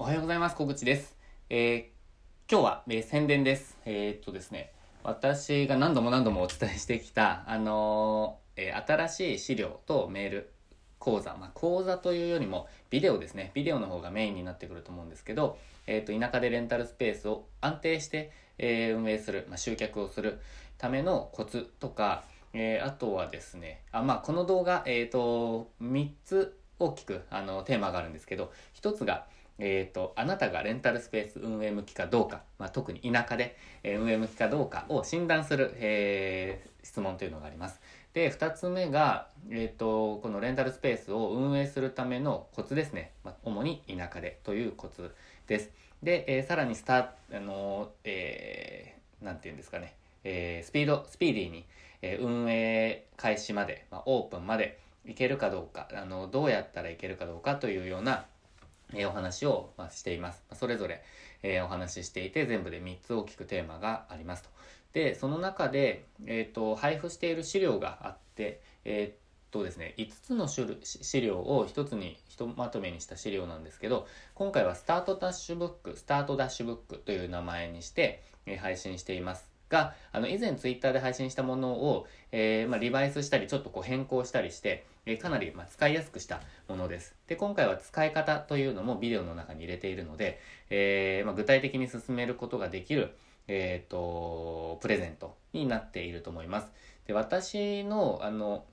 [0.00, 0.54] おはようございます。
[0.54, 1.16] 小口です。
[1.50, 1.84] えー
[2.48, 3.76] 今日は、えー宣伝です。
[3.84, 4.70] えーっとですね、
[5.02, 10.52] 私が何度も何度もお伝えしてきた、あのえ新しい資料とメール、
[11.00, 13.50] 講座、まあ、講座というよりもビデオですね。
[13.54, 15.58] ビデオの方がメインになってくると思うんですけど、
[15.88, 20.38] えっと、田舎でレンタルスペースを安定して、え運営する、まあ、集客をする
[20.78, 22.22] ためのコツとか、
[22.52, 29.26] えあとはですね、あ、まあ、この動画、えっと、3つ大きく、あの、テーマがあるんですけど、1つが、
[29.58, 37.80] えー、とあなたがレンタルスペース運営向きかどうか、まあ、特に田舎で、え運営向きかどうかを診断する、えー質問というのがあります。
[38.14, 45.14] で2つ目が、えー、とこのレンタルスペースを運営するためのコツですね、まあ、主に田舎でというコツ
[45.46, 45.70] です。
[46.02, 49.94] で、えーさらにスタあのえーなんていうんですかね、
[50.24, 51.66] えースピードスピーディーに、
[52.00, 58.26] えー運営開始まで、まあ、オープンまでいけるかどうかあのどうやったらいけるかどうかというような
[58.94, 60.44] えーお話を、ま、しています。
[60.54, 61.02] それぞれ、
[61.42, 64.50] えーお話ししていて、全部で3つ大きくテーマがありますと。
[64.92, 79.57] で、その中で、えっ、と、配布している資料があって、えっとですね、5つの種類資料を1つに、ひとまとめにした資料なんですけど、今回はスタートダッシュブック、スタートダッシュブックという名前にして、え配信しています。
[79.68, 87.14] が、あの、以前ツイッターで配信したものを、えーまあ、リバイスしたり、ちょっとこう変更したりして、えーかなり、まあ、使いやすくしたものです。
[87.26, 93.16] で、今回は使い方というのもビデオの中に入れているので、えーまあ、具体的に進めることができる、
[93.46, 96.70] えっ、と、プレゼントになっていると思います。
[97.06, 98.64] で、私の、あの、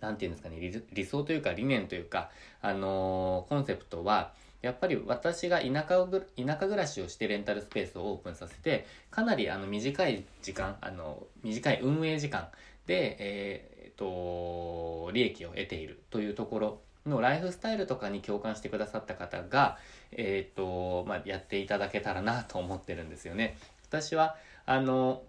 [0.00, 2.30] なんていうんですかね、理理想というか理念というか、
[2.62, 12.48] あのコンセプトは、やっぱり私が田舎をぐ田舎暮らしをしてレンタルスペースをオープンさせて、かなりあの短い時間、あの、短い運営時間
[12.86, 19.78] で、えーえっと、利益を得ているというところのライフスタイルとかに共感してくださった方が、
[20.12, 23.56] えっと、まあ、やっていただけたらなと思ってるんですよね。
[23.88, 25.22] 私は、あの、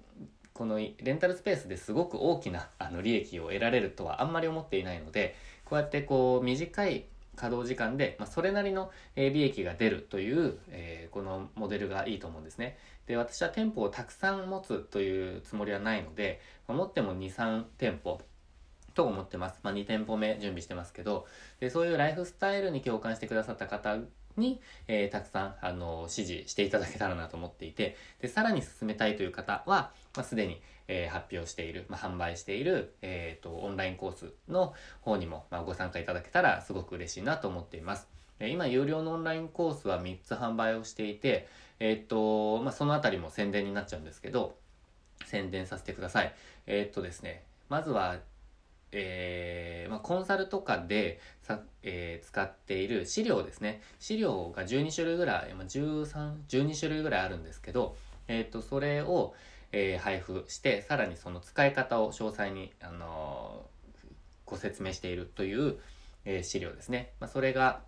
[0.54, 7.06] このレンタルスペースですごく大きなあの利益を得られるとはあんまり思っていないので、こうやってこう短い
[7.36, 12.78] 稼働時間で、まあ、それなりのえ利益が出るという、えーこのモデルがいいと思うんですね。
[13.06, 18.22] で、私は店舗をたくさん持つというつもりはないので、まあ持っても2、3店舗
[18.94, 19.59] と思ってます。
[19.64, 21.25] まあ、2店舗目準備してますけど、
[21.59, 23.98] でそういうライフスタイルに共感してくださった方
[24.38, 38.08] に、えーたくさん、あの、支持していただけたらなと思っていて、で、さらに進めたいという方は、まあ、すでに、えー発表している、まあ、販売している、えっ、と、オンラインコースの方にも、まあ、ご参加いただけたらすごく嬉しいなと思っています。
[38.40, 41.48] 今、有料のオンラインコースは3つ販売をしていて、
[41.80, 44.56] えっ、と、まあ、そのあたりも宣伝になっちゃうんですけど、
[45.25, 46.34] 宣伝させてください。
[46.68, 48.18] えっ、とですね、まずは、
[48.91, 53.81] えーまあ、コンサルとかでさ、えー使っている資料ですね。
[54.00, 57.96] 資料が12種類ぐらい、まあ、13、12種類ぐらいあるんですけど、
[58.28, 59.34] えっ、と、それを、
[59.74, 63.66] え配布して、さらにその使い方を詳細に、あの
[64.46, 65.78] ご説明しているという、
[66.25, 67.13] え資料ですね。
[67.19, 67.81] まあ、それが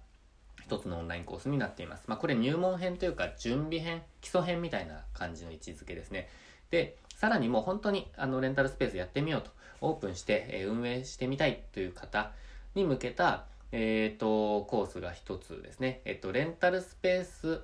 [0.64, 2.06] 一つのオンラインコースになっています。
[2.08, 6.30] ま、これ入門編というか準備編、基礎編みたいな感じの位置づけですね。
[6.72, 9.52] で、さらにもう本当にあのレンタルスペースやってみようと、
[9.82, 12.32] オープンして、え運営してみたいという方
[12.76, 16.02] に向けた、えっ、と、コースが一つですね。
[16.06, 17.62] えっ、と、レンタルスペース、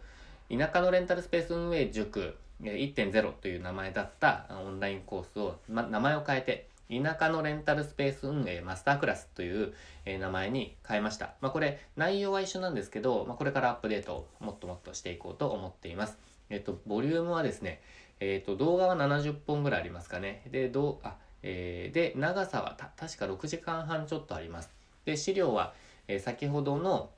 [0.49, 9.73] 田舎のレンタルスペース運営塾1.0という名前だったオンラインコースを、ま、名前を変えて、田舎のレンタルスペース運営マスタークラスという、
[10.05, 11.35] え名前に変えました。
[11.39, 16.17] まあ、これ内容は一緒なんですけど、まあ、これからアップデートをもっともっとしていこうと思っています。
[16.49, 17.81] えっ、と、ボリュームはですね、
[18.19, 20.43] えっ、と、動画は70本ぐらいありますかね。
[20.51, 24.69] で、ど、あ、えーで、長さは確か6時間半ちょっとあります。
[25.05, 25.73] で、資料は、
[26.07, 27.11] えー先ほどの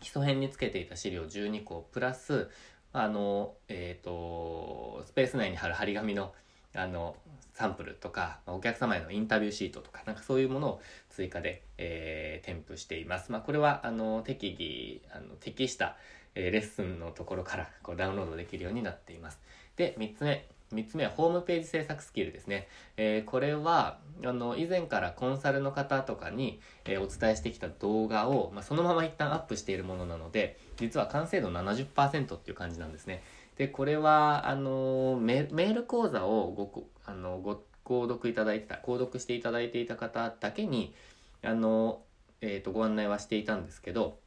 [0.00, 2.48] 基礎編につけていた資料12個プラス、
[2.92, 6.32] あの、えっ、と、スペース内に貼る張り紙の、
[6.74, 7.16] あの、
[7.54, 13.32] サンプルとか、お客様へのインタビューシートとか、なんかそういうものを追加で、えー添付しています。
[13.32, 15.96] まあ、これは、あの、適宜、あの、適した、
[16.34, 19.40] えレッスンのところからこうダウンロードできるようになっています。
[19.76, 20.46] で、3つ目。
[20.74, 22.68] 3つ目はホームページ制作スキルですね。
[22.96, 33.22] えーこれは、あの、以前からコンサルの方とかに、えーお伝えしてきた動画を、まあ、そのまま一旦アップしているものなので、実は完成度70%っていう感じなんですね。
[33.56, 40.94] で、これは、あの、メール講座をご、あの、ご購読いただいてた、購読していただいていた方だけに、
[41.42, 42.02] あの、
[42.40, 44.18] えっ、と、ご案内はしていたんですけど、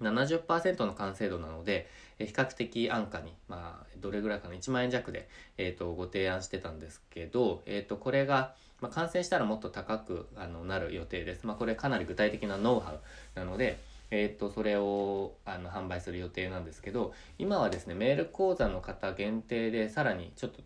[0.00, 1.88] 70%の完成度なので、
[2.18, 5.28] 比較的安価に、まあ、どれぐらいかな、1万円弱で、
[5.58, 11.46] えっ、と、ご提案してたんですけど、えっ、と、これが、まあ、完成したらもっと高くあのなる予定です。
[11.46, 13.00] まあ、これかなり具体的なノウハウ
[13.34, 13.78] なので、
[14.10, 20.62] えっ、と、それを、あの、販売する予定なんですけど、今はですね、メール講座の方限定で、さらにちょっと、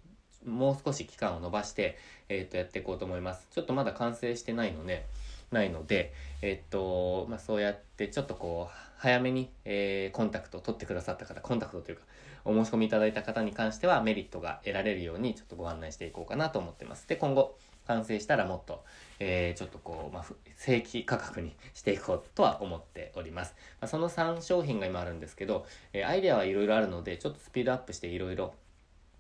[0.47, 1.99] もう少し期間を延ばして、
[2.29, 3.49] えっ、と、やっていこうと思います。
[3.51, 5.07] ちょっとまだ完成してないので、
[5.51, 6.13] ないので、
[6.43, 12.03] えっと、まあ、そうやってちょっとこう、早めに、えー、コンタクトを取ってくださった方、コンタクトというか、
[12.45, 17.07] お申し込みいただいた方に関してはメリットが得られるようにちょっとご案内していこうかなと思ってます。
[17.09, 17.57] で、今後、
[17.87, 18.85] 完成したらもっと、
[19.19, 20.25] えー、ちょっとこう、まあ、
[20.57, 23.55] 正規価格にしていこうとは思っております。
[23.81, 28.55] まあ、その3商品が今あるんですけど、えー、アイデアはいろいろあるので、ちょっとスピードアップしていろいろ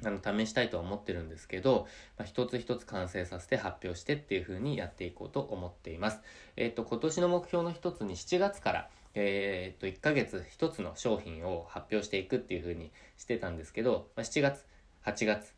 [0.05, 1.87] あの、試したいとは思ってるんですけど、
[2.17, 6.20] まあ、一つ一つ完成させて発表してっていう風にやっていこうと思っています。
[6.56, 14.64] えっ、ー、と、今年の目標の一つに7月から、えっ、と、1ヶ月一つの商品を発表していくっていう風にしてたんですけど、まあ、7月、
[15.05, 15.55] 8月、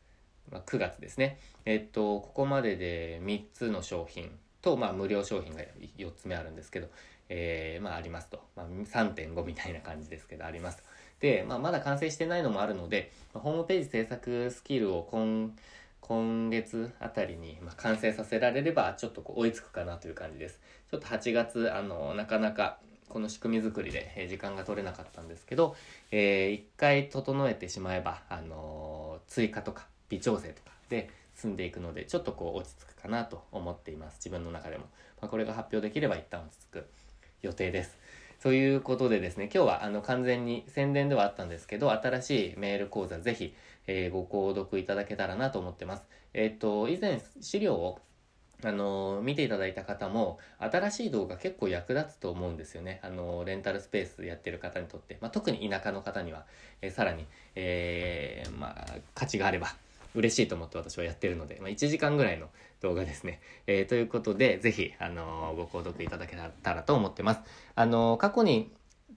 [0.50, 1.38] まあ、9月ですね。
[1.64, 5.62] えっ、ー、と、ここまでで3つの商品と、まあ、無料商品が
[5.98, 6.88] 4つ目あるんですけど、
[7.28, 8.42] えー、まあ、ありますと。
[8.56, 10.84] まあ、3.5みたいな感じですけど、ありますと。
[11.22, 15.54] で、まあ、まだ完成してないのもあるので、ホームページ制作スキルを今、
[16.00, 20.60] 今月あたりに、ま完成させられれば、ちょっとこう追いつくかなという感じです。
[20.90, 22.78] ちょっと8月、あの、なかなか、
[23.08, 25.76] この仕組み作りで、時間が取れなかったんですけど、
[26.10, 34.16] えー、一回整えてしまえば、あのー、追加とか微調整とかで済んでいくので、ちょっとこう落ち着くかなと思っています。
[34.16, 34.86] 自分の中でも。
[35.20, 36.86] まあ、これが発表できれば一旦落ち着く
[37.42, 37.96] 予定です。
[38.42, 43.54] ということでですね、今日はあの完全に宣伝ではあったんですけど、新しいメール講座ぜひ、
[43.86, 46.02] えー、ご購読いただけたらなと思ってます。
[46.34, 48.00] えっ、ー、と、以前資料を
[48.64, 52.98] あの見ていただいた方も、新しい動画結構役立つと思うんですよね。
[53.04, 55.18] あのレンタルスペースやってる方にとって。
[55.20, 56.44] まあ、特に田舎の方には、
[56.80, 59.68] え、さらに、えー、まあ、価値があれば、
[60.14, 62.48] 嬉しいと思って私はやってるので、まあ、1時間ぐらいの
[62.80, 63.40] 動画ですね。
[63.66, 67.40] えー、ということで、ぜひ、あのー、ご購読いただけたらと思ってます。
[67.74, 68.70] あのー、過去に、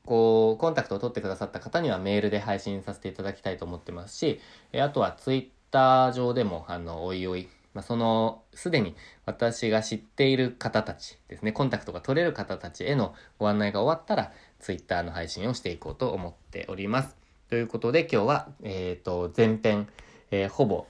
[0.06, 4.39] こう、コンタクトを取ってくださった方にはメールで配信させていただきたいと思ってますし、
[4.71, 8.95] えあとはツイッター上でも、あの、おいおい、まあ、その、すでに
[9.25, 17.15] 私が知っている方たちですね、コンタクトが取れる方たちへのご案内が終わったら、ツイッターの配信をしていこうと思っております。
[17.50, 19.88] ということで、今日は、えっ、と、前編、
[20.31, 20.86] えー、ほぼ、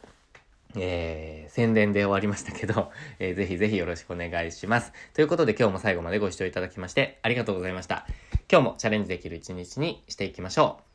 [0.75, 4.93] えー、宣伝で終わりましたけど、 えー、ぜひぜひよろしくお願いします。
[5.13, 8.05] ということで今日も最後までご視聴いただきましてありがとうございました。
[8.51, 10.94] 今日もチャレンジできる一日にしていきましょう。